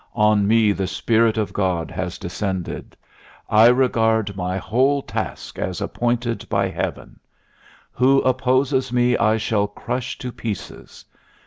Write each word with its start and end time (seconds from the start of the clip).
On 0.15 0.47
me 0.47 0.71
the 0.71 0.87
Spirit 0.87 1.37
of 1.37 1.53
God 1.53 1.91
has 1.91 2.17
descended. 2.17 2.97
I 3.47 3.67
regard 3.67 4.35
my 4.35 4.57
whole... 4.57 5.03
task 5.03 5.59
as 5.59 5.79
appointed 5.79 6.49
by 6.49 6.69
heaven. 6.69 7.19
Who 7.91 8.19
opposes 8.21 8.91
me 8.91 9.15
I 9.15 9.37
shall 9.37 9.67
crush 9.67 10.17
to 10.17 10.31
pieces. 10.31 11.05